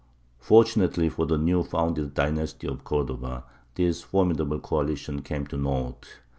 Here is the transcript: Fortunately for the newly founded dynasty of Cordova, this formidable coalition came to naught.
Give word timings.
Fortunately 0.39 1.09
for 1.09 1.27
the 1.27 1.37
newly 1.37 1.63
founded 1.69 2.15
dynasty 2.15 2.65
of 2.67 2.83
Cordova, 2.83 3.43
this 3.75 4.01
formidable 4.01 4.59
coalition 4.59 5.21
came 5.21 5.45
to 5.45 5.57
naught. 5.57 6.21